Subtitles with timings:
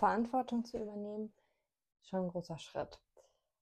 [0.00, 1.30] Verantwortung zu übernehmen,
[2.00, 2.98] schon ein großer Schritt.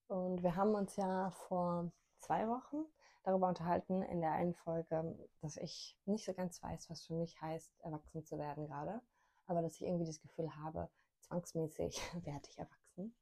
[0.07, 2.85] Und wir haben uns ja vor zwei Wochen
[3.25, 7.43] darüber unterhalten in der einen Folge, dass ich nicht so ganz weiß, was für mich
[7.43, 9.03] heißt, erwachsen zu werden gerade,
[9.47, 10.89] aber dass ich irgendwie das Gefühl habe,
[11.23, 13.17] zwangsmäßig werde ich erwachsen.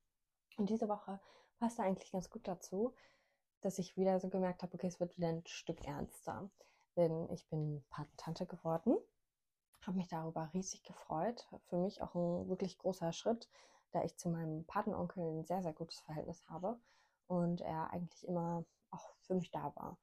[0.59, 1.19] Und diese Woche
[1.59, 2.95] passt eigentlich ganz gut dazu,
[3.62, 6.51] dass ich wieder so gemerkt habe, okay, es wird wieder ein Stück ernster.
[6.96, 8.98] Denn ich bin Patentante geworden,
[9.87, 11.47] habe mich darüber riesig gefreut.
[11.69, 13.49] Für mich auch ein wirklich großer Schritt,
[13.93, 16.79] da ich zu meinem Patenonkel ein sehr, sehr gutes Verhältnis habe
[17.27, 19.99] und er eigentlich immer auch für mich da war.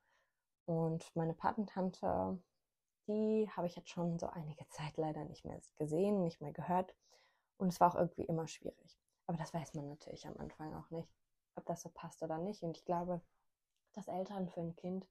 [0.66, 2.42] Und meine Patentante,
[3.08, 6.96] die habe ich jetzt schon so einige Zeit leider nicht mehr gesehen, nicht mehr gehört.
[7.58, 9.00] Und es war auch irgendwie immer schwierig.
[9.26, 11.14] Aber das weiß man natürlich am Anfang auch nicht,
[11.56, 12.64] ob das so passt oder nicht.
[12.64, 13.22] Und ich glaube,
[13.94, 15.08] dass Eltern für ein Kind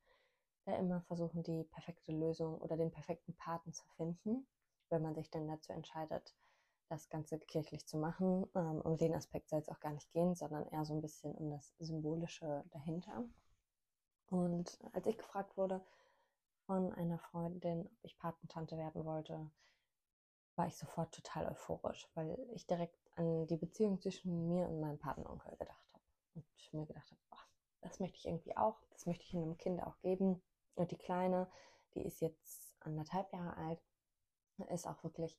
[0.65, 4.47] da immer versuchen, die perfekte Lösung oder den perfekten Paten zu finden,
[4.92, 6.34] wenn man sich dann dazu entscheidet,
[6.89, 8.47] das Ganze kirchlich zu machen.
[8.55, 11.34] Ähm, um den Aspekt soll es auch gar nicht gehen, sondern eher so ein bisschen
[11.34, 13.25] um das Symbolische dahinter.
[14.27, 15.84] Und als ich gefragt wurde
[16.67, 19.50] von einer Freundin, ob ich Patentante werden wollte,
[20.55, 24.98] war ich sofort total euphorisch, weil ich direkt an die Beziehung zwischen mir und meinem
[24.98, 26.05] Patenonkel gedacht habe.
[26.34, 27.47] Und mir gedacht habe, ach,
[27.80, 30.42] das möchte ich irgendwie auch, das möchte ich einem Kind auch geben.
[30.74, 31.50] Und die Kleine,
[31.95, 33.80] die ist jetzt anderthalb Jahre alt,
[34.69, 35.39] ist auch wirklich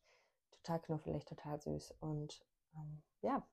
[0.52, 3.46] total knuffelig, total süß und ähm, ja,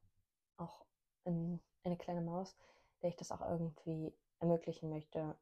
[0.56, 0.84] auch
[1.24, 2.56] in, eine kleine Maus,
[3.02, 5.36] der ich das auch irgendwie ermöglichen möchte,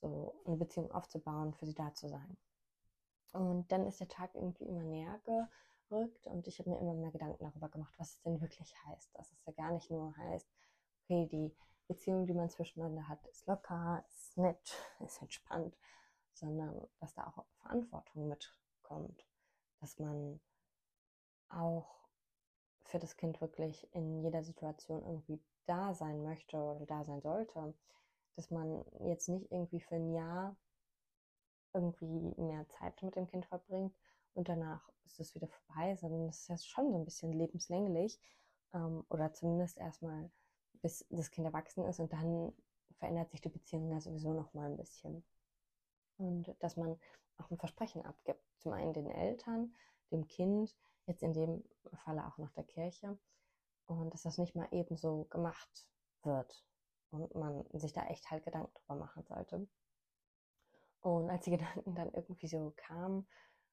[0.00, 2.36] so eine Beziehung aufzubauen, für sie da zu sein.
[3.32, 5.20] Und dann ist der Tag irgendwie immer näher
[5.88, 9.16] gerückt und ich habe mir immer mehr Gedanken darüber gemacht, was es denn wirklich heißt.
[9.16, 10.48] Dass es ja gar nicht nur heißt,
[11.04, 11.54] okay, die
[11.86, 15.76] Beziehung, die man zwischeneinander hat, ist locker, ist nett, ist entspannt,
[16.32, 19.26] sondern dass da auch Verantwortung mitkommt,
[19.86, 20.40] dass man
[21.48, 22.08] auch
[22.82, 27.72] für das Kind wirklich in jeder Situation irgendwie da sein möchte oder da sein sollte,
[28.34, 30.56] dass man jetzt nicht irgendwie für ein Jahr
[31.72, 33.94] irgendwie mehr Zeit mit dem Kind verbringt
[34.34, 38.18] und danach ist es wieder vorbei, sondern das ist ja schon so ein bisschen lebenslänglich
[38.74, 40.32] ähm, oder zumindest erstmal
[40.82, 42.52] bis das Kind erwachsen ist und dann
[42.98, 45.24] verändert sich die Beziehung ja sowieso noch mal ein bisschen.
[46.16, 46.98] Und dass man
[47.38, 49.74] auch ein Versprechen abgibt, zum einen den Eltern,
[50.10, 50.74] dem Kind,
[51.06, 51.64] jetzt in dem
[52.04, 53.18] Falle auch noch der Kirche
[53.86, 55.88] und dass das nicht mal ebenso gemacht
[56.22, 56.64] wird
[57.10, 59.68] und man sich da echt halt Gedanken drüber machen sollte.
[61.00, 63.26] Und als die Gedanken dann irgendwie so kamen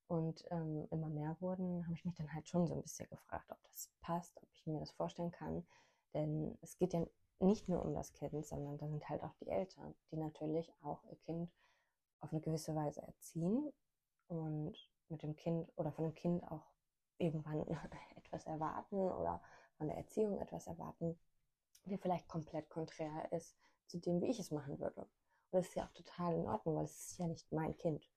[0.08, 3.52] und ähm, immer mehr wurden, habe ich mich dann halt schon so ein bisschen gefragt,
[3.52, 5.66] ob das passt, ob ich mir das vorstellen kann.
[6.14, 7.06] Denn es geht ja
[7.40, 11.04] nicht nur um das Kind, sondern da sind halt auch die Eltern, die natürlich auch
[11.06, 11.52] ihr Kind
[12.24, 13.72] auf eine gewisse Weise erziehen
[14.28, 14.76] und
[15.10, 16.72] mit dem Kind oder von dem Kind auch
[17.18, 17.66] irgendwann
[18.16, 19.42] etwas erwarten oder
[19.78, 21.18] von der Erziehung etwas erwarten,
[21.86, 23.56] die vielleicht komplett konträr ist
[23.88, 25.02] zu dem, wie ich es machen würde.
[25.02, 25.10] Und
[25.52, 28.10] das ist ja auch total in Ordnung, weil es ist ja nicht mein Kind.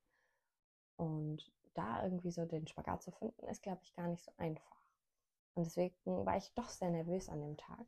[0.96, 4.80] Und da irgendwie so den Spagat zu finden, ist, glaube ich, gar nicht so einfach.
[5.54, 7.86] Und deswegen war ich doch sehr nervös an dem Tag.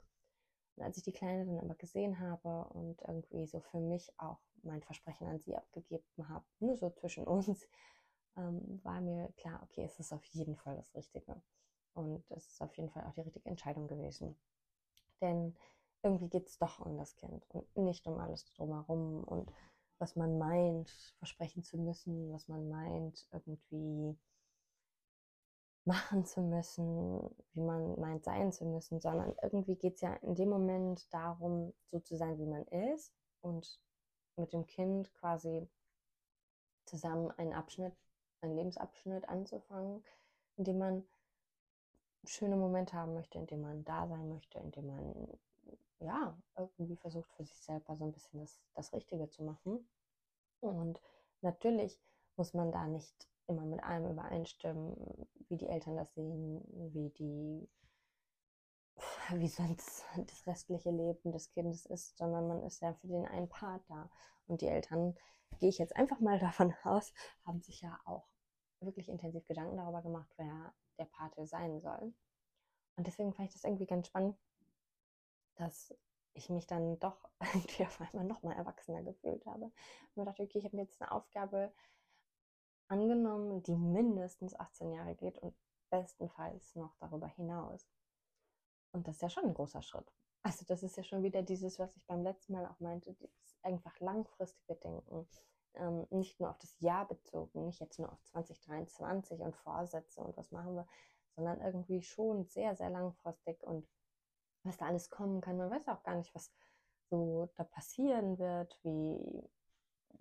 [0.77, 4.39] Und als ich die Kleine dann aber gesehen habe und irgendwie so für mich auch
[4.63, 7.67] mein Versprechen an sie abgegeben habe, nur so zwischen uns,
[8.37, 11.41] ähm, war mir klar, okay, es ist auf jeden Fall das Richtige.
[11.95, 14.39] Und es ist auf jeden Fall auch die richtige Entscheidung gewesen.
[15.21, 15.57] Denn
[16.03, 19.53] irgendwie geht es doch um das Kind und nicht um alles drumherum und
[19.99, 20.89] was man meint,
[21.19, 24.17] versprechen zu müssen, was man meint, irgendwie
[25.85, 27.19] machen zu müssen,
[27.55, 31.73] wie man meint sein zu müssen, sondern irgendwie geht es ja in dem Moment darum,
[31.91, 33.81] so zu sein, wie man ist und
[34.39, 35.69] mit dem Kind quasi
[36.85, 37.95] zusammen einen Abschnitt,
[38.41, 40.03] einen Lebensabschnitt anzufangen,
[40.57, 41.05] in dem man
[42.25, 45.39] schöne Momente haben möchte, in dem man da sein möchte, in dem man
[46.01, 49.89] ja irgendwie versucht für sich selber so ein bisschen das, das Richtige zu machen.
[50.61, 51.01] Und
[51.41, 52.01] natürlich
[52.37, 56.63] muss man da nicht immer mit allem übereinstimmen, wie die Eltern das sehen,
[56.93, 57.69] wie die
[59.35, 63.49] wie sonst das restliche Leben des Kindes ist, sondern man ist ja für den einen
[63.49, 64.11] Part da.
[64.47, 65.15] Und die Eltern,
[65.59, 67.13] gehe ich jetzt einfach mal davon aus,
[67.45, 68.27] haben sich ja auch
[68.81, 72.15] wirklich intensiv Gedanken darüber gemacht, wer der Pate sein soll.
[72.97, 74.37] Und deswegen fand ich das irgendwie ganz spannend,
[75.57, 75.95] dass
[76.35, 79.65] ich mich dann doch irgendwie auf einmal nochmal erwachsener gefühlt habe.
[79.65, 81.73] Und mir dachte, okay, ich habe mir jetzt eine Aufgabe
[82.89, 85.55] angenommen, die mindestens 18 Jahre geht und
[85.91, 87.87] bestenfalls noch darüber hinaus.
[88.93, 90.11] Und das ist ja schon ein großer Schritt.
[90.43, 93.59] Also das ist ja schon wieder dieses, was ich beim letzten Mal auch meinte, dieses
[93.63, 95.29] einfach langfristige Denken.
[95.75, 100.37] Ähm, nicht nur auf das Jahr bezogen, nicht jetzt nur auf 2023 und Vorsätze und
[100.37, 100.87] was machen wir,
[101.37, 103.87] sondern irgendwie schon sehr, sehr langfristig und
[104.65, 105.57] was da alles kommen kann.
[105.57, 106.51] Man weiß auch gar nicht, was
[107.11, 109.49] so da passieren wird, wie,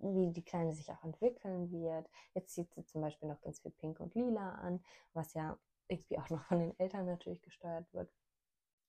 [0.00, 2.08] wie die Kleine sich auch entwickeln wird.
[2.34, 4.82] Jetzt zieht sie zum Beispiel noch ganz viel Pink und Lila an,
[5.12, 8.12] was ja irgendwie auch noch von den Eltern natürlich gesteuert wird.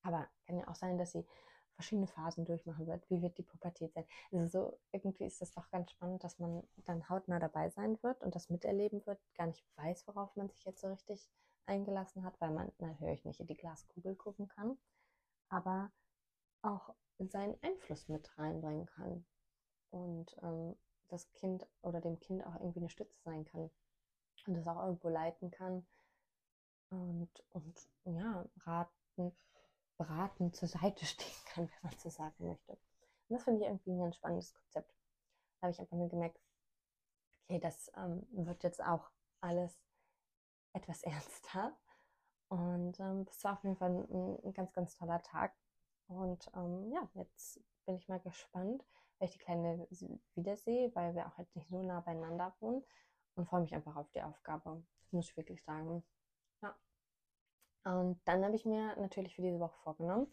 [0.04, 1.25] Aber kann ja auch sein, dass sie
[1.75, 3.10] verschiedene Phasen durchmachen wird.
[3.10, 4.06] Wie wird die Pubertät sein?
[4.31, 8.22] Also so irgendwie ist das doch ganz spannend, dass man dann hautnah dabei sein wird
[8.22, 11.30] und das miterleben wird, gar nicht weiß, worauf man sich jetzt so richtig
[11.66, 14.78] eingelassen hat, weil man natürlich nicht in die Glaskugel gucken kann,
[15.48, 15.92] aber
[16.62, 19.25] auch seinen Einfluss mit reinbringen kann.
[19.92, 20.75] Und ähm,
[21.07, 23.69] das Kind oder dem Kind auch irgendwie eine Stütze sein kann
[24.48, 25.86] und das auch irgendwo leiten kann.
[26.90, 29.36] Und, und ja, raten
[30.00, 32.72] beratend zur Seite stehen kann, wenn man so sagen möchte.
[32.72, 34.92] Und das finde ich irgendwie ein ganz spannendes Konzept.
[35.60, 36.40] Da habe ich einfach nur gemerkt,
[37.44, 39.12] okay, das ähm, wird jetzt auch
[39.42, 39.78] alles
[40.74, 41.78] etwas ernster.
[42.48, 45.54] Und ähm, das war auf jeden Fall ein, ein ganz, ganz toller Tag.
[46.07, 48.84] Und ähm, ja, jetzt bin ich mal gespannt,
[49.19, 49.88] weil ich die Kleine
[50.34, 52.84] wiedersehe, weil wir auch jetzt nicht so nah beieinander wohnen
[53.36, 54.81] und freue mich einfach auf die Aufgabe.
[55.02, 56.04] Das muss ich wirklich sagen.
[57.84, 60.28] Und dann habe ich mir natürlich für diese Woche vorgenommen,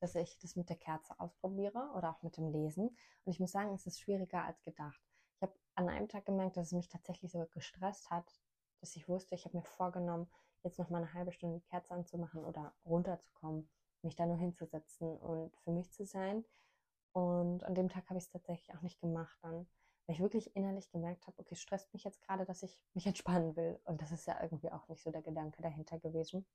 [0.00, 2.88] dass ich das mit der Kerze ausprobiere oder auch mit dem Lesen.
[2.88, 5.00] Und ich muss sagen, es ist schwieriger als gedacht.
[5.36, 8.30] Ich habe an einem Tag gemerkt, dass es mich tatsächlich so gestresst hat,
[8.80, 10.28] dass ich wusste, ich habe mir vorgenommen,
[10.62, 13.68] jetzt noch mal eine halbe Stunde die Kerze anzumachen oder runterzukommen,
[14.02, 16.44] mich da nur hinzusetzen und für mich zu sein.
[17.12, 19.66] Und an dem Tag habe ich es tatsächlich auch nicht gemacht dann,
[20.06, 23.06] weil ich wirklich innerlich gemerkt habe, okay, es stresst mich jetzt gerade, dass ich mich
[23.06, 23.80] entspannen will.
[23.84, 26.46] Und das ist ja irgendwie auch nicht so der Gedanke dahinter gewesen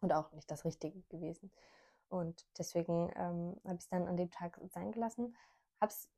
[0.00, 1.50] und auch nicht das Richtige gewesen.
[2.08, 5.36] Und deswegen ähm, habe ich es dann an dem Tag sein gelassen.
[5.80, 6.08] Habe es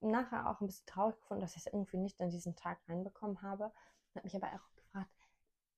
[0.00, 3.42] nachher auch ein bisschen traurig gefunden, dass ich es irgendwie nicht an diesen Tag reinbekommen
[3.42, 3.72] habe.
[4.14, 5.10] Habe mich aber auch gefragt,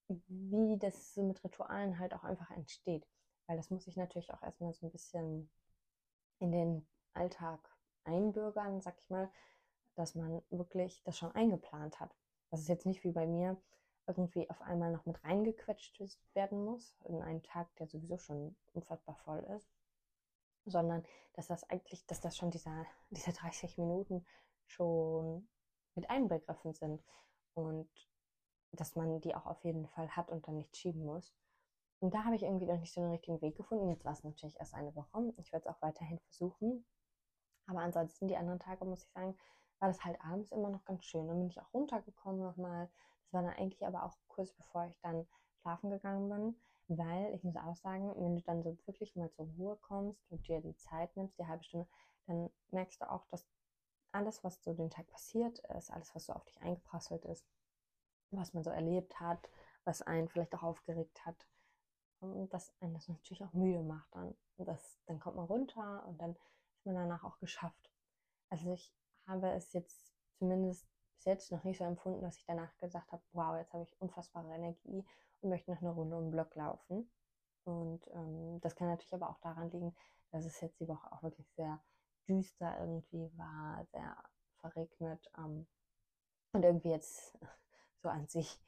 [0.09, 3.07] wie das so mit Ritualen halt auch einfach entsteht.
[3.47, 5.51] Weil das muss ich natürlich auch erstmal so ein bisschen
[6.39, 7.61] in den Alltag
[8.05, 9.31] einbürgern, sag ich mal,
[9.95, 12.15] dass man wirklich das schon eingeplant hat.
[12.51, 13.57] Das ist jetzt nicht wie bei mir,
[14.07, 16.01] irgendwie auf einmal noch mit reingequetscht
[16.35, 19.69] werden muss, in einen Tag, der sowieso schon unfassbar voll ist,
[20.65, 21.05] sondern
[21.35, 24.25] dass das eigentlich, dass das schon dieser, diese 30 Minuten
[24.67, 25.49] schon
[25.95, 27.03] mit einbegriffen sind
[27.55, 27.89] und
[28.73, 31.35] dass man die auch auf jeden Fall hat und dann nicht schieben muss.
[32.01, 33.89] Und da habe ich irgendwie noch nicht so den richtigen Weg gefunden.
[33.89, 35.33] Jetzt war es natürlich erst eine Woche.
[35.39, 36.85] Ich werde es auch weiterhin versuchen.
[37.67, 39.37] Aber ansonsten die anderen Tage, muss ich sagen,
[39.79, 41.27] war das halt abends immer noch ganz schön.
[41.27, 42.91] Dann bin ich auch runtergekommen nochmal,
[43.27, 45.27] das war dann eigentlich aber auch kurz bevor ich dann
[45.61, 49.47] schlafen gegangen bin, weil ich muss auch sagen, wenn du dann so wirklich mal zur
[49.59, 51.89] Ruhe kommst und dir die Zeit nimmst, die halbe Stunde,
[52.27, 53.47] dann merkst du auch, dass
[54.13, 57.45] alles, was so den Tag passiert ist, alles, was so auf dich eingeprasselt ist,
[58.31, 59.51] was man so erlebt hat,
[59.85, 61.47] was einen vielleicht auch aufgeregt hat,
[62.21, 64.37] dass einen das natürlich auch müde macht dann.
[64.57, 66.35] Das, dann kommt man runter und dann
[66.77, 67.91] ist man danach auch geschafft.
[68.49, 68.95] Also ich
[69.27, 73.23] habe es jetzt zumindest bis jetzt noch nicht so empfunden, dass ich danach gesagt habe,
[73.33, 75.05] wow, jetzt habe ich unfassbare Energie
[75.41, 77.11] und möchte noch eine Runde um den Block laufen.
[77.65, 79.95] Und ähm, das kann natürlich aber auch daran liegen,
[80.31, 81.83] dass es jetzt die Woche auch wirklich sehr
[82.29, 84.17] düster irgendwie war, sehr
[84.61, 85.67] verregnet ähm,
[86.53, 87.39] und irgendwie jetzt
[88.03, 88.61] so an sich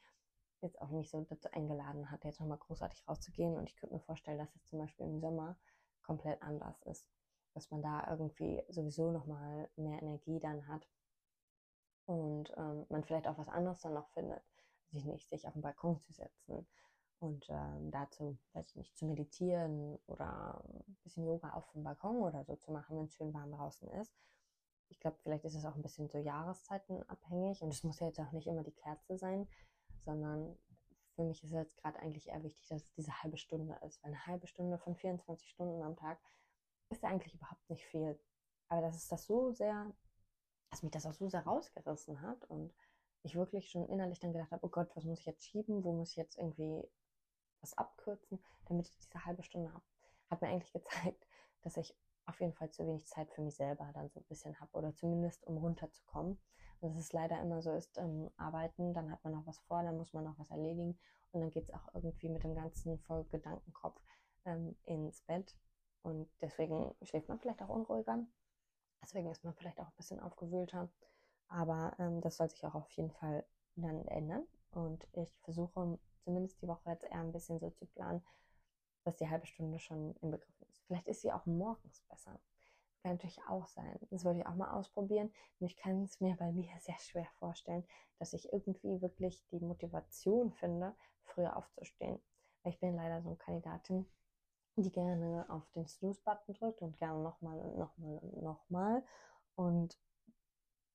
[0.61, 3.55] jetzt auch nicht so dazu eingeladen hat, jetzt nochmal großartig rauszugehen.
[3.55, 5.57] Und ich könnte mir vorstellen, dass es zum Beispiel im Sommer
[6.01, 7.07] komplett anders ist.
[7.53, 10.87] Dass man da irgendwie sowieso nochmal mehr Energie dann hat
[12.09, 14.41] und ähm, man vielleicht auch was anderes dann noch findet,
[14.89, 16.67] sich nicht sich auf den Balkon zu setzen
[17.19, 22.23] und ähm, dazu, weiß ich nicht, zu meditieren oder ein bisschen Yoga auf dem Balkon
[22.23, 24.11] oder so zu machen, wenn es schön warm draußen ist.
[24.87, 28.07] Ich glaube, vielleicht ist es auch ein bisschen so Jahreszeiten abhängig und es muss ja
[28.07, 29.47] jetzt auch nicht immer die Kerze sein,
[30.03, 30.57] sondern
[31.13, 34.13] für mich ist jetzt gerade eigentlich eher wichtig, dass es diese halbe Stunde ist, weil
[34.13, 36.19] eine halbe Stunde von 24 Stunden am Tag
[36.89, 38.19] ist ja eigentlich überhaupt nicht viel.
[38.67, 39.93] Aber dass es das so sehr
[40.69, 42.73] dass mich das auch so sehr rausgerissen hat und
[43.23, 45.93] ich wirklich schon innerlich dann gedacht habe, oh Gott, was muss ich jetzt schieben, wo
[45.93, 46.87] muss ich jetzt irgendwie
[47.61, 49.83] was abkürzen, damit ich diese halbe Stunde habe.
[50.29, 51.27] Hat mir eigentlich gezeigt,
[51.61, 51.95] dass ich
[52.25, 54.93] auf jeden Fall zu wenig Zeit für mich selber dann so ein bisschen habe oder
[54.93, 56.39] zumindest um runterzukommen.
[56.79, 59.83] Und dass es leider immer so ist, ähm, arbeiten, dann hat man noch was vor,
[59.83, 60.97] dann muss man noch was erledigen
[61.31, 64.01] und dann geht es auch irgendwie mit dem ganzen voll Gedankenkopf
[64.45, 65.57] ähm, ins Bett
[66.03, 68.25] und deswegen schläft man vielleicht auch unruhiger
[69.01, 70.89] Deswegen ist man vielleicht auch ein bisschen aufgewühlter.
[71.47, 74.45] Aber ähm, das soll sich auch auf jeden Fall dann ändern.
[74.71, 78.23] Und ich versuche zumindest die Woche jetzt eher ein bisschen so zu planen,
[79.03, 80.83] dass die halbe Stunde schon inbegriffen ist.
[80.85, 82.39] Vielleicht ist sie auch morgens besser.
[83.01, 83.97] Kann natürlich auch sein.
[84.11, 85.31] Das wollte ich auch mal ausprobieren.
[85.59, 87.85] Und ich kann es mir bei mir sehr schwer vorstellen,
[88.19, 92.21] dass ich irgendwie wirklich die Motivation finde, früher aufzustehen.
[92.65, 94.05] Ich bin leider so eine Kandidatin,
[94.83, 99.03] die gerne auf den Snooze-Button drückt und gerne nochmal und nochmal und nochmal.
[99.55, 99.99] Und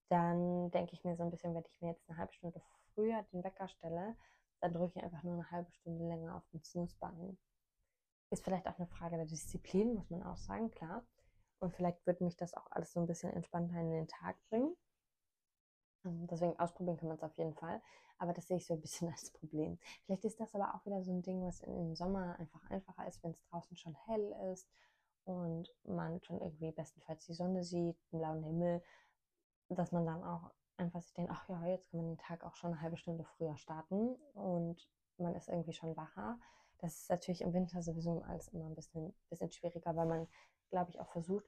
[0.08, 2.60] dann denke ich mir so ein bisschen, wenn ich mir jetzt eine halbe Stunde
[2.94, 4.16] früher den Wecker stelle,
[4.60, 7.38] dann drücke ich einfach nur eine halbe Stunde länger auf den Snooze-Button.
[8.30, 11.04] Ist vielleicht auch eine Frage der Disziplin, muss man auch sagen, klar.
[11.58, 14.76] Und vielleicht wird mich das auch alles so ein bisschen entspannter in den Tag bringen.
[16.04, 17.80] Ähm, deswegen ausprobieren kann man es auf jeden Fall.
[18.18, 19.78] Aber das sehe ich so ein bisschen als Problem.
[20.04, 23.22] Vielleicht ist das aber auch wieder so ein Ding, was im Sommer einfach einfacher ist,
[23.22, 24.68] wenn es draußen schon hell ist
[25.24, 28.82] und man schon irgendwie bestenfalls die Sonne sieht, den blauen Himmel,
[29.68, 32.54] dass man dann auch einfach sich denkt, ach ja, jetzt kann man den Tag auch
[32.54, 36.38] schon eine halbe Stunde früher starten und man ist irgendwie schon wacher.
[36.78, 40.28] Das ist natürlich im Winter sowieso alles immer ein bisschen, bisschen schwieriger, weil man,
[40.70, 41.46] glaube ich, auch versucht,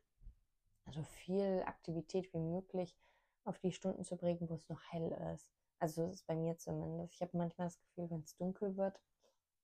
[0.92, 2.96] so viel Aktivität wie möglich
[3.44, 5.48] auf die Stunden zu bringen, wo es noch hell ist.
[5.78, 7.14] Also das ist bei mir zumindest.
[7.14, 9.00] Ich habe manchmal das Gefühl, wenn es dunkel wird,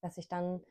[0.00, 0.62] dass ich dann,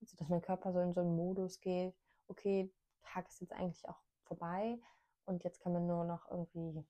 [0.00, 1.94] also dass mein Körper so in so einen Modus geht,
[2.28, 2.72] okay,
[3.02, 4.78] Tag ist jetzt eigentlich auch vorbei
[5.26, 6.84] und jetzt kann man nur noch irgendwie,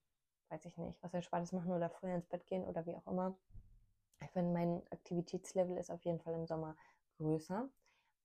[0.49, 3.37] weiß ich nicht, was Entspanntes machen oder früher ins Bett gehen oder wie auch immer.
[4.23, 6.77] Ich finde, mein Aktivitätslevel ist auf jeden Fall im Sommer
[7.19, 7.69] größer,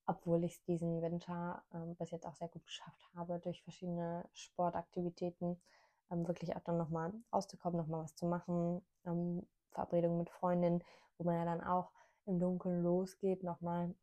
[0.05, 4.27] obwohl ich es diesen Winter ähm, bis jetzt auch sehr gut geschafft habe durch verschiedene
[4.33, 5.61] Sportaktivitäten
[6.09, 10.83] ähm, wirklich auch dann nochmal rauszukommen, nochmal was zu machen, ähm, Verabredungen mit Freundinnen,
[11.17, 11.91] wo man ja dann auch
[12.25, 13.93] im Dunkeln losgeht, nochmal,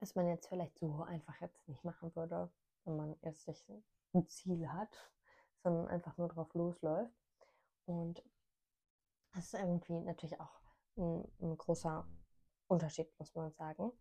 [0.00, 2.50] was man jetzt vielleicht so einfach jetzt nicht machen würde,
[2.84, 3.64] wenn man jetzt nicht
[4.14, 5.10] ein Ziel hat,
[5.62, 7.12] sondern einfach nur drauf losläuft.
[7.86, 8.22] Und
[9.34, 10.60] das ist irgendwie natürlich auch
[10.96, 12.06] ein, ein großer
[12.68, 13.92] Unterschied, muss man sagen.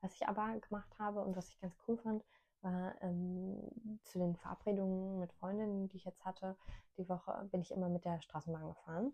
[0.00, 2.24] Was ich aber gemacht habe und was ich ganz cool fand,
[2.60, 6.56] war ähm, zu den Verabredungen mit Freundinnen, die ich jetzt hatte,
[6.96, 9.12] die Woche bin ich immer mit der Straßenbahn gefahren,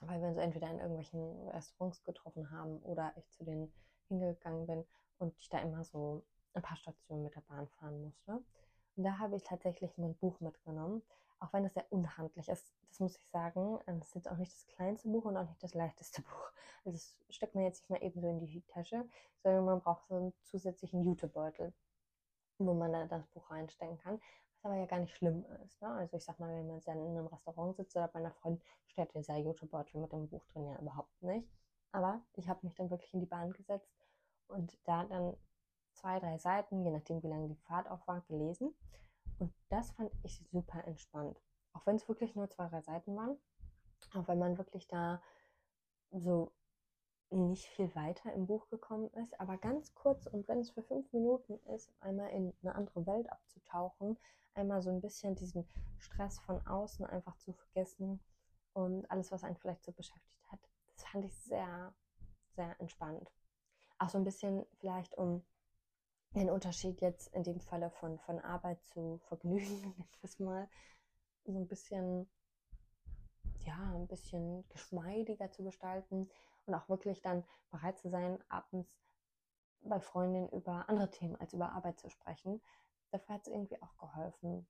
[0.00, 3.72] weil wir uns entweder in irgendwelchen Restaurants getroffen haben oder ich zu denen
[4.08, 4.84] hingegangen bin
[5.18, 6.24] und ich da immer so
[6.54, 8.42] ein paar Stationen mit der Bahn fahren musste.
[8.96, 11.02] Und da habe ich tatsächlich mein Buch mitgenommen,
[11.40, 12.74] auch wenn es sehr unhandlich ist.
[12.88, 13.78] Das muss ich sagen.
[13.86, 16.52] Es ist jetzt auch nicht das kleinste Buch und auch nicht das leichteste Buch.
[16.84, 19.08] Also das steckt man jetzt nicht mal eben so in die Tasche,
[19.42, 21.72] sondern man braucht so einen zusätzlichen Jutebeutel
[22.58, 24.20] wo man da das Buch reinstecken kann,
[24.58, 25.80] was aber ja gar nicht schlimm ist.
[25.80, 25.88] Ne?
[25.88, 28.62] Also ich sag mal, wenn man dann in einem Restaurant sitzt oder bei einer Freundin,
[28.86, 31.48] stört dieser Jutebeutel mit dem Buch drin ja überhaupt nicht.
[31.92, 33.90] Aber ich habe mich dann wirklich in die Bahn gesetzt
[34.48, 35.36] und da dann
[35.92, 38.74] zwei, drei Seiten, je nachdem wie lange die Fahrt auch war, gelesen.
[39.38, 41.40] Und das fand ich super entspannt.
[41.72, 43.38] Auch wenn es wirklich nur zwei, drei Seiten waren.
[44.14, 45.22] Auch wenn man wirklich da
[46.10, 46.52] so
[47.30, 51.12] nicht viel weiter im Buch gekommen ist, aber ganz kurz und wenn es für fünf
[51.12, 54.16] Minuten ist, einmal in eine andere Welt abzutauchen,
[54.54, 55.68] einmal so ein bisschen diesen
[55.98, 58.20] Stress von außen einfach zu vergessen
[58.72, 60.60] und alles, was einen vielleicht so beschäftigt hat,
[60.94, 61.94] das fand ich sehr,
[62.54, 63.30] sehr entspannt.
[63.98, 65.44] Auch so ein bisschen vielleicht um
[66.34, 70.68] den Unterschied jetzt in dem Falle von, von Arbeit zu Vergnügen, etwas mal
[71.44, 72.28] so ein bisschen,
[73.60, 76.30] ja, ein bisschen geschmeidiger zu gestalten
[76.68, 78.88] und auch wirklich dann bereit zu sein, abends
[79.80, 82.60] bei Freundinnen über andere Themen als über Arbeit zu sprechen.
[83.10, 84.66] Dafür hat es irgendwie auch geholfen.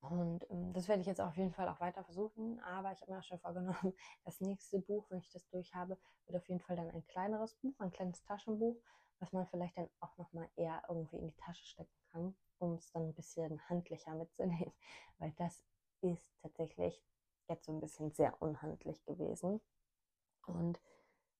[0.00, 2.60] Und ähm, das werde ich jetzt auf jeden Fall auch weiter versuchen.
[2.60, 3.94] Aber ich habe mir auch schon vorgenommen,
[4.24, 7.54] das nächste Buch, wenn ich das durch habe, wird auf jeden Fall dann ein kleineres
[7.56, 8.80] Buch, ein kleines Taschenbuch,
[9.18, 12.90] was man vielleicht dann auch nochmal eher irgendwie in die Tasche stecken kann, um es
[12.92, 14.72] dann ein bisschen handlicher mitzunehmen.
[15.18, 15.64] Weil das
[16.00, 17.02] ist tatsächlich
[17.48, 19.60] jetzt so ein bisschen sehr unhandlich gewesen.
[20.46, 20.80] Und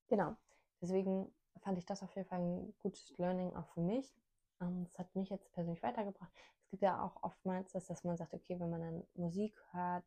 [0.08, 0.36] Genau.
[0.80, 4.14] Deswegen fand ich das auf jeden Fall ein gutes Learning auch für mich.
[4.60, 6.32] Ähm, das hat mich jetzt persönlich weitergebracht.
[6.62, 10.04] Es gibt ja auch oftmals das, dass man sagt, okay, wenn man dann Musik hört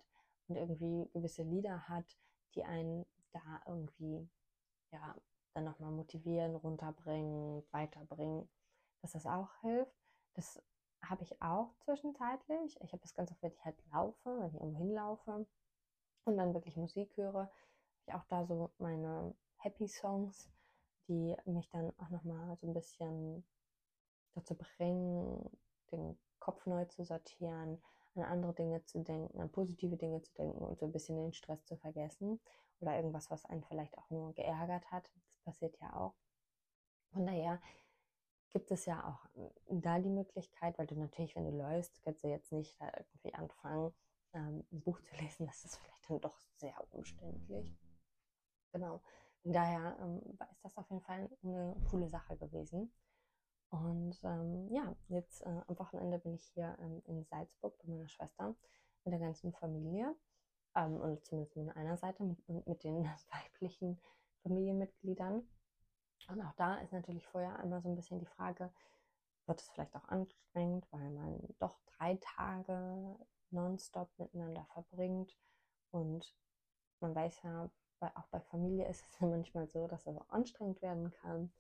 [0.47, 2.05] und irgendwie gewisse Lieder hat,
[2.55, 4.29] die einen da irgendwie,
[4.91, 5.15] ja,
[5.53, 8.49] dann nochmal motivieren, runterbringen, weiterbringen,
[9.01, 9.93] dass das auch hilft.
[10.33, 10.61] Das
[11.03, 12.79] habe ich auch zwischenzeitlich.
[12.81, 15.45] Ich habe das ganz oft, wenn ich halt laufe, wenn ich irgendwo hinlaufe
[16.25, 17.51] und dann wirklich Musik höre, habe
[18.07, 20.49] ich auch da so meine Happy Songs,
[21.07, 23.43] die mich dann auch nochmal so ein bisschen
[24.33, 25.49] dazu bringen,
[25.91, 27.81] den Kopf neu zu sortieren,
[28.15, 31.33] an andere Dinge zu denken, an positive Dinge zu denken und so ein bisschen den
[31.33, 32.39] Stress zu vergessen
[32.79, 35.09] oder irgendwas, was einen vielleicht auch nur geärgert hat.
[35.13, 36.15] Das passiert ja auch.
[37.13, 37.61] Von daher
[38.49, 39.29] gibt es ja auch
[39.69, 43.33] da die Möglichkeit, weil du natürlich, wenn du läufst, kannst du jetzt nicht da irgendwie
[43.33, 43.93] anfangen,
[44.33, 45.45] ähm, ein Buch zu lesen.
[45.45, 47.77] Das ist vielleicht dann doch sehr umständlich.
[48.71, 49.01] Genau.
[49.43, 50.21] Daher ähm,
[50.51, 52.91] ist das auf jeden Fall eine coole Sache gewesen.
[53.69, 58.07] Und ähm, ja, jetzt äh, am Wochenende bin ich hier ähm, in Salzburg bei meiner
[58.07, 58.55] Schwester
[59.03, 60.15] mit der ganzen Familie.
[60.75, 63.99] Ähm, und zumindest mit einer Seite mit, mit den weiblichen
[64.43, 65.47] Familienmitgliedern.
[66.27, 68.71] Und auch da ist natürlich vorher immer so ein bisschen die Frage,
[69.47, 73.17] wird es vielleicht auch anstrengend, weil man doch drei Tage
[73.49, 75.35] nonstop miteinander verbringt.
[75.91, 76.35] Und
[76.99, 77.69] man weiß ja,
[78.15, 81.51] auch bei Familie ist es ja manchmal so, dass es auch anstrengend werden kann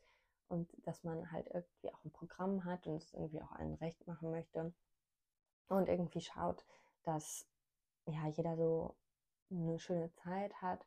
[0.47, 4.05] und dass man halt irgendwie auch ein Programm hat und es irgendwie auch allen recht
[4.07, 4.73] machen möchte
[5.67, 6.65] und irgendwie schaut,
[7.03, 7.47] dass
[8.05, 8.95] ja jeder so
[9.49, 10.85] eine schöne Zeit hat.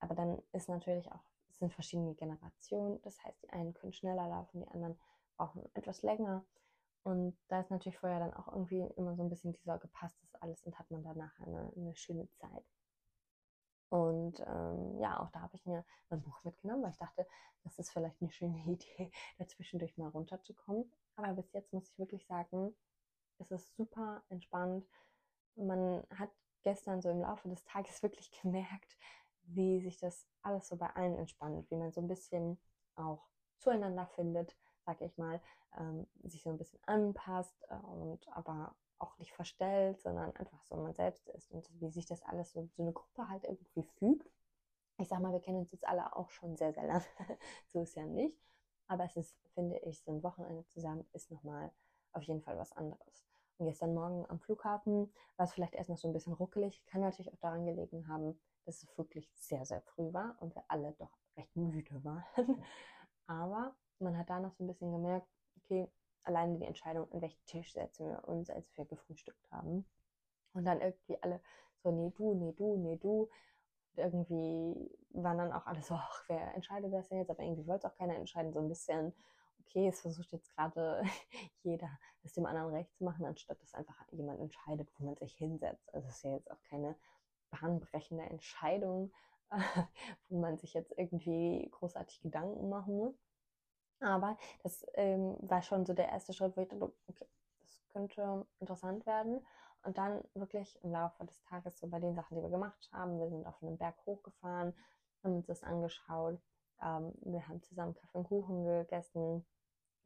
[0.00, 3.00] Aber dann ist natürlich auch, es sind verschiedene Generationen.
[3.02, 4.98] Das heißt, die einen können schneller laufen, die anderen
[5.36, 6.44] brauchen etwas länger.
[7.04, 10.16] Und da ist natürlich vorher dann auch irgendwie immer so ein bisschen die Sorge, passt
[10.22, 12.64] das alles und hat man danach eine, eine schöne Zeit.
[13.92, 17.26] Und ähm, ja, auch da habe ich mir ein Buch mitgenommen, weil ich dachte,
[17.62, 20.90] das ist vielleicht eine schöne Idee, dazwischendurch mal runterzukommen.
[21.14, 22.74] Aber bis jetzt muss ich wirklich sagen,
[23.36, 24.88] es ist super entspannt.
[25.56, 26.30] Man hat
[26.62, 28.96] gestern so im Laufe des Tages wirklich gemerkt,
[29.42, 32.58] wie sich das alles so bei allen entspannt, wie man so ein bisschen
[32.94, 34.56] auch zueinander findet,
[34.86, 35.38] sag ich mal,
[35.76, 40.76] ähm, sich so ein bisschen anpasst äh, und aber auch nicht verstellt, sondern einfach so
[40.76, 44.30] man selbst ist und wie sich das alles so, so eine Gruppe halt irgendwie fügt.
[44.98, 47.04] Ich sag mal, wir kennen uns jetzt alle auch schon sehr, sehr lange.
[47.72, 48.38] so ist ja nicht.
[48.86, 51.72] Aber es ist, finde ich, so ein Wochenende zusammen ist nochmal
[52.12, 53.26] auf jeden Fall was anderes.
[53.58, 56.84] Und gestern Morgen am Flughafen war es vielleicht erst noch so ein bisschen ruckelig.
[56.86, 60.64] Kann natürlich auch daran gelegen haben, dass es wirklich sehr, sehr früh war und wir
[60.68, 62.24] alle doch recht müde waren.
[63.26, 65.90] Aber man hat da noch so ein bisschen gemerkt, okay,
[66.24, 69.86] alleine die Entscheidung, an welchen Tisch setzen wir uns, als wir gefrühstückt haben.
[70.54, 71.40] Und dann irgendwie alle
[71.82, 73.28] so, nee, du, nee, du, nee, du.
[73.92, 77.30] Und irgendwie waren dann auch alle so, ach, wer entscheidet das denn jetzt?
[77.30, 78.52] Aber irgendwie wollte auch keiner entscheiden.
[78.52, 79.12] So ein bisschen,
[79.60, 81.02] okay, es versucht jetzt gerade
[81.62, 81.90] jeder,
[82.22, 85.92] es dem anderen recht zu machen, anstatt dass einfach jemand entscheidet, wo man sich hinsetzt.
[85.94, 86.96] Also es ist ja jetzt auch keine
[87.50, 89.12] bahnbrechende Entscheidung,
[90.28, 93.14] wo man sich jetzt irgendwie großartig Gedanken machen muss.
[94.02, 97.26] Aber das ähm, war schon so der erste Schritt, wo ich dachte, okay,
[97.62, 99.44] das könnte interessant werden.
[99.84, 103.18] Und dann wirklich im Laufe des Tages so bei den Sachen, die wir gemacht haben,
[103.18, 104.74] wir sind auf einen Berg hochgefahren,
[105.22, 106.40] haben uns das angeschaut,
[106.80, 109.44] ähm, wir haben zusammen Kaffee und Kuchen gegessen,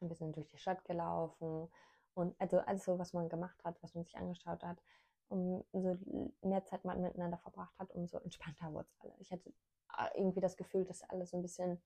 [0.01, 1.69] wir sind durch die Stadt gelaufen
[2.15, 4.79] und also alles so, was man gemacht hat, was man sich angeschaut hat,
[5.29, 5.99] um so
[6.43, 9.15] mehr Zeit man miteinander verbracht hat, umso entspannter wurde es alle.
[9.19, 9.51] Ich hatte
[9.99, 11.83] äh, irgendwie das Gefühl, dass alle so ein bisschen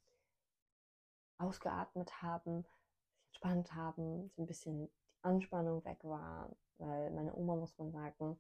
[1.41, 4.91] ausgeatmet haben, sich entspannt haben, so ein bisschen die
[5.23, 8.39] Anspannung weg war, weil meine Oma, muss man sagen,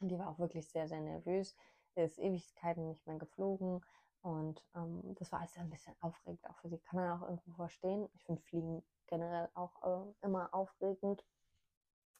[0.00, 1.56] die war auch wirklich sehr, sehr nervös,
[1.94, 3.84] ist Ewigkeiten nicht mehr geflogen
[4.22, 6.78] und ähm, das war alles ein bisschen aufregend, auch für sie.
[6.78, 8.08] Kann man auch irgendwo verstehen.
[8.14, 11.24] Ich finde Fliegen generell auch äh, immer aufregend.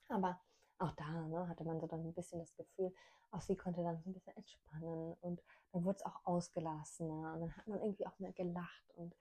[0.09, 0.41] Aber
[0.79, 2.95] auch da ne, hatte man so dann ein bisschen das Gefühl,
[3.31, 7.41] auch sie konnte dann so ein bisschen entspannen und dann wurde es auch ausgelassener und
[7.41, 9.15] dann hat man irgendwie auch mehr gelacht und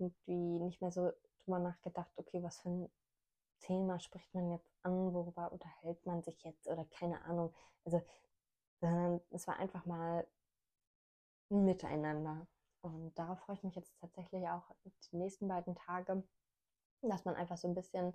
[0.00, 1.12] irgendwie nicht mehr so
[1.44, 2.90] drüber nachgedacht, okay, was für ein
[3.60, 7.54] Thema spricht man jetzt an, worüber unterhält man sich jetzt oder keine Ahnung.
[7.84, 8.02] Also,
[8.80, 10.26] sondern es war einfach mal
[11.50, 12.46] ein Miteinander.
[12.82, 14.70] Und darauf freue ich mich jetzt tatsächlich auch
[15.10, 16.22] die nächsten beiden Tage,
[17.02, 18.14] dass man einfach so ein bisschen,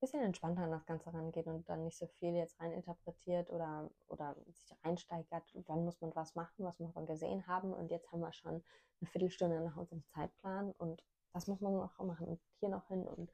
[0.00, 4.34] bisschen entspannter an das Ganze rangeht und dann nicht so viel jetzt reininterpretiert oder, oder
[4.46, 7.72] sich reinsteigert, wann muss man was machen, was muss man gesehen haben.
[7.72, 8.64] Und jetzt haben wir schon
[9.00, 13.06] eine Viertelstunde nach unserem Zeitplan und das muss man noch machen und hier noch hin
[13.06, 13.30] und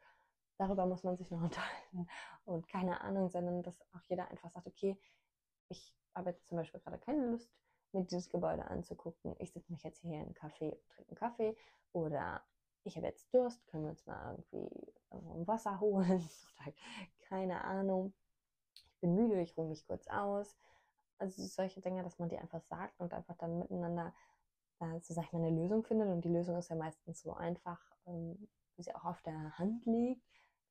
[0.59, 2.09] darüber muss man sich noch unterhalten
[2.45, 4.99] und keine Ahnung, sondern dass auch jeder einfach sagt, okay,
[5.69, 7.51] ich habe jetzt zum Beispiel gerade keine Lust,
[7.93, 9.35] mir dieses Gebäude anzugucken.
[9.39, 11.57] Ich setze mich jetzt hier in einen Café und trinke einen Kaffee
[11.93, 12.45] oder
[12.87, 14.93] ich habe jetzt Durst, können wir uns mal irgendwie
[15.47, 16.29] Wasser holen
[17.29, 18.15] keine Ahnung.
[18.75, 20.57] Ich bin müde, ich ruhe mich kurz aus.
[21.19, 24.15] Also solche Dinge, dass man die einfach sagt und einfach dann miteinander
[24.81, 26.09] äh, so sag ich mal, eine Lösung findet.
[26.09, 29.85] Und die Lösung ist ja meistens so einfach, ähm, wie sie auch auf der Hand
[29.87, 30.23] liegt.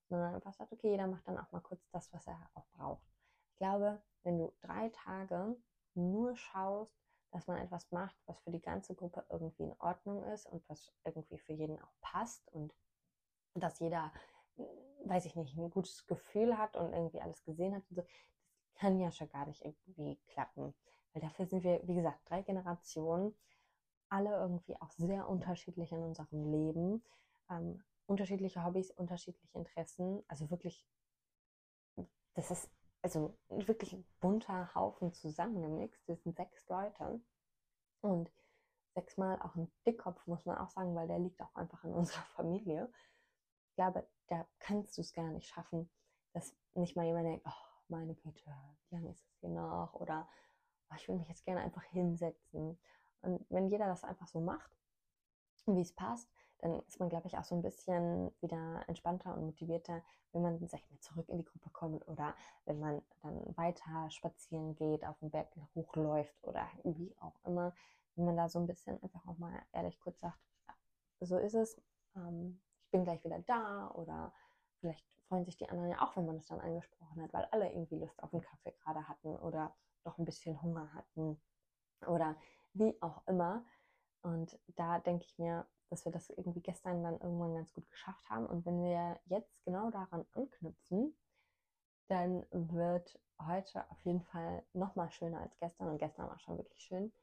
[0.10, 3.04] Dann einfach sagt, okay, jeder macht dann auch mal kurz das, was er auch braucht.
[3.52, 5.58] Ich glaube, wenn du drei Tage
[5.96, 6.96] nur schaust,
[7.36, 10.94] dass man etwas macht, was für die ganze Gruppe irgendwie in Ordnung ist und was
[11.04, 12.74] irgendwie für jeden auch passt und
[13.56, 14.14] dass jeder,
[14.56, 14.66] hm,
[15.04, 17.86] weiß ich nicht, ein gutes Gefühl hat und irgendwie alles gesehen hat.
[17.90, 18.06] So, das
[18.76, 20.74] kann ja schon gar nicht irgendwie klappen.
[21.12, 23.36] Weil dafür sind wir, wie gesagt, drei Generationen
[24.08, 27.04] alle irgendwie auch sehr unterschiedlich in unserem Leben.
[27.50, 30.24] Ähm, unterschiedliche Hobbys, unterschiedliche Interessen.
[30.30, 30.88] Also wirklich,
[32.34, 32.70] das ist
[33.06, 36.08] also wirklich ein bunter Haufen zusammengemixt.
[36.08, 37.22] Wir sind sechs Leute.
[38.02, 38.32] Und
[38.96, 42.24] sechsmal auch ein Dickkopf, muss man auch sagen, weil der liegt auch einfach in unserer
[42.36, 42.92] Familie.
[43.70, 45.88] Ich glaube, da kannst du es gar nicht schaffen,
[46.34, 48.44] dass nicht mal jemand denkt, oh, meine Güte,
[48.90, 49.94] wie lange ist es hier noch?
[49.94, 50.28] Oder
[50.90, 52.80] oh, ich will mich jetzt gerne einfach hinsetzen.
[53.22, 54.76] Und wenn jeder das einfach so macht,
[55.68, 56.28] wie es passt,
[56.60, 60.68] dann ist man, glaube ich, auch so ein bisschen wieder entspannter und motivierter, wenn man,
[60.68, 65.06] sag ich mal, zurück in die Gruppe kommt oder wenn man dann weiter spazieren geht,
[65.06, 67.74] auf den Berg hochläuft oder wie auch immer,
[68.16, 70.40] wenn man da so ein bisschen einfach auch mal ehrlich kurz sagt,
[71.20, 71.82] so ist es,
[72.16, 74.34] ähm, ich bin gleich wieder da oder
[74.80, 77.72] vielleicht freuen sich die anderen ja auch, wenn man es dann angesprochen hat, weil alle
[77.72, 81.40] irgendwie Lust auf einen Kaffee gerade hatten oder doch ein bisschen Hunger hatten
[82.08, 82.36] oder
[82.74, 83.66] wie auch immer.
[84.26, 88.28] Und da denke ich mir, dass wir das irgendwie gestern dann irgendwann ganz gut geschafft
[88.28, 88.48] haben.
[88.48, 91.16] Und wenn wir jetzt genau daran anknüpfen,
[92.08, 95.90] dann wird heute auf jeden Fall noch mal schöner als gestern.
[95.90, 97.14] Und gestern war schon wirklich schön.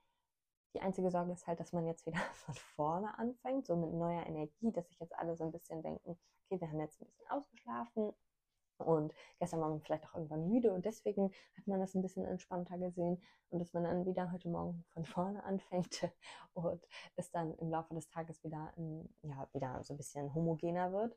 [0.75, 4.25] Die einzige Sorge ist halt, dass man jetzt wieder von vorne anfängt, so mit neuer
[4.25, 7.31] Energie, dass sich jetzt alle so ein bisschen denken, okay, wir haben jetzt ein bisschen
[7.31, 8.12] ausgeschlafen
[8.83, 12.25] und gestern war man vielleicht auch irgendwann müde und deswegen hat man das ein bisschen
[12.25, 16.09] entspannter gesehen und dass man dann wieder heute Morgen von vorne anfängt
[16.55, 18.73] und es dann im Laufe des Tages wieder,
[19.23, 21.16] ja, wieder so ein bisschen homogener wird.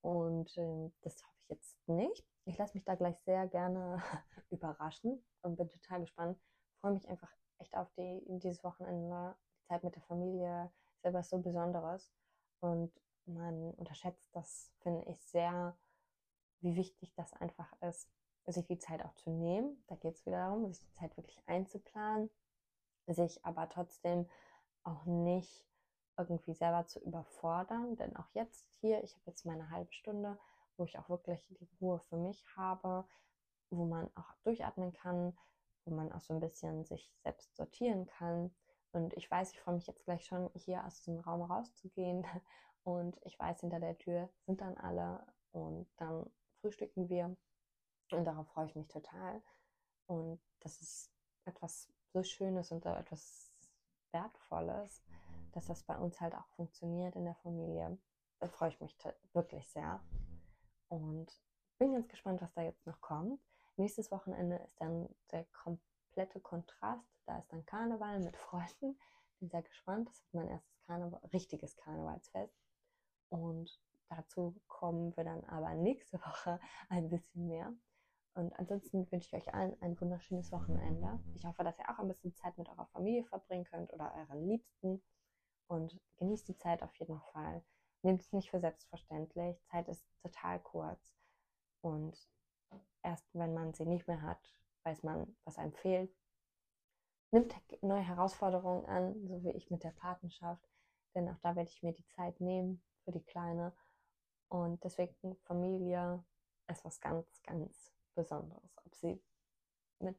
[0.00, 2.24] Und äh, das hoffe ich jetzt nicht.
[2.44, 4.02] Ich lasse mich da gleich sehr gerne
[4.50, 6.38] überraschen und bin total gespannt.
[6.80, 11.28] Freue mich einfach echt auf die, dieses Wochenende, die Zeit mit der Familie, ist etwas
[11.28, 12.12] so Besonderes.
[12.60, 12.92] Und
[13.26, 15.76] man unterschätzt das, finde ich, sehr,
[16.60, 18.08] wie wichtig das einfach ist,
[18.46, 19.82] sich die Zeit auch zu nehmen.
[19.88, 22.30] Da geht es wieder darum, sich die Zeit wirklich einzuplanen,
[23.06, 24.28] sich aber trotzdem
[24.84, 25.66] auch nicht
[26.16, 27.96] irgendwie selber zu überfordern.
[27.96, 30.38] Denn auch jetzt hier, ich habe jetzt meine halbe Stunde,
[30.76, 33.04] wo ich auch wirklich die Ruhe für mich habe,
[33.70, 35.36] wo man auch durchatmen kann,
[35.84, 38.54] wo man auch so ein bisschen sich selbst sortieren kann.
[38.92, 42.24] Und ich weiß, ich freue mich jetzt gleich schon, hier aus diesem Raum rauszugehen.
[42.84, 46.30] Und ich weiß, hinter der Tür sind dann alle und dann
[46.66, 47.36] frühstücken wir.
[48.10, 49.40] Und darauf freue ich mich total.
[50.06, 51.12] Und das ist
[51.44, 53.52] etwas so Schönes und so etwas
[54.12, 55.04] Wertvolles,
[55.52, 57.98] dass das bei uns halt auch funktioniert in der Familie.
[58.40, 58.96] Da freue ich mich
[59.32, 60.00] wirklich sehr.
[60.88, 61.40] Und
[61.78, 63.40] bin ganz gespannt, was da jetzt noch kommt.
[63.76, 67.06] Nächstes Wochenende ist dann der komplette Kontrast.
[67.26, 68.98] Da ist dann Karneval mit Freunden.
[69.38, 70.08] Bin sehr gespannt.
[70.08, 72.56] Das ist mein erstes Karneval, richtiges Karnevalsfest.
[73.28, 77.72] Und dazu kommen wir dann aber nächste Woche ein bisschen mehr.
[78.34, 81.20] Und ansonsten wünsche ich euch allen ein wunderschönes Wochenende.
[81.34, 84.46] Ich hoffe, dass ihr auch ein bisschen Zeit mit eurer Familie verbringen könnt oder euren
[84.46, 85.02] Liebsten.
[85.68, 87.64] Und genießt die Zeit auf jeden Fall.
[88.02, 89.58] Nehmt es nicht für selbstverständlich.
[89.64, 91.16] Zeit ist total kurz.
[91.80, 92.28] Und
[93.02, 96.14] erst wenn man sie nicht mehr hat, weiß man, was einem fehlt.
[97.32, 100.68] Nimmt neue Herausforderungen an, so wie ich mit der Patenschaft,
[101.14, 103.72] denn auch da werde ich mir die Zeit nehmen für die Kleine.
[104.48, 106.24] Und deswegen Familie
[106.68, 108.76] ist was ganz, ganz Besonderes.
[108.84, 109.20] Ob sie
[109.98, 110.18] mit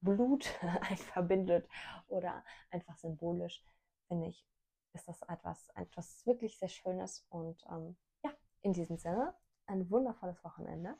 [0.00, 0.44] Blut
[1.12, 1.68] verbindet
[2.08, 3.64] oder einfach symbolisch,
[4.08, 4.46] finde ich,
[4.92, 7.26] ist das etwas, etwas wirklich sehr Schönes.
[7.28, 8.30] Und ähm, ja,
[8.62, 9.34] in diesem Sinne,
[9.66, 10.96] ein wundervolles Wochenende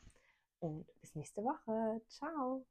[0.60, 2.00] und bis nächste Woche.
[2.08, 2.64] Ciao.